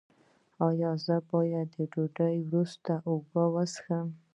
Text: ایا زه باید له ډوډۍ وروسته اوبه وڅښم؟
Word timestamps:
ایا 0.67 0.91
زه 1.05 1.15
باید 1.31 1.67
له 1.77 1.83
ډوډۍ 1.91 2.37
وروسته 2.43 2.93
اوبه 3.09 3.43
وڅښم؟ 3.53 4.07